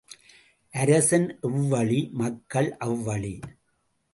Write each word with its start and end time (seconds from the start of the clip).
அரசன் 0.73 1.27
எவ்வழி 1.49 1.99
மக்கள் 2.13 2.71
அவ்வழி. 2.79 3.35